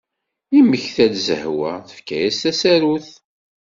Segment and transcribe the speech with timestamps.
[0.55, 3.09] Yemmekta-d Zehwa tefka-as tasarut.